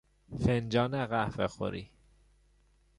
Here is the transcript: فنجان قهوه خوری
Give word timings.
فنجان 0.39 0.95
قهوه 1.11 1.47
خوری 1.47 1.91